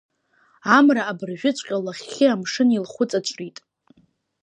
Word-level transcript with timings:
Амра 0.77 1.03
абыржәыҵәҟьа 1.11 1.77
лахьхьи 1.85 2.27
амшын 2.33 2.69
илхәыҵаҵәрит. 2.71 3.57